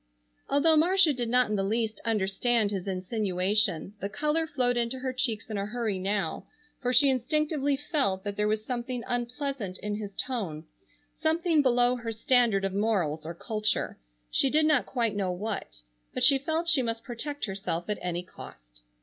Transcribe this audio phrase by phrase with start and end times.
[0.49, 5.13] Although Marcia did not in the least understand his insinuation, the color flowed into her
[5.13, 6.47] cheeks in a hurry now,
[6.79, 10.65] for she instinctively felt that there was something unpleasant in his tone,
[11.19, 13.99] something below her standard of morals or culture,
[14.31, 15.79] she did not quite know what.
[16.15, 18.81] But she felt she must protect herself at any cost.